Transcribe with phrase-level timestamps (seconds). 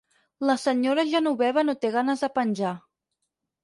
[0.49, 2.77] La senyora Genoveva no té ganes de penjar.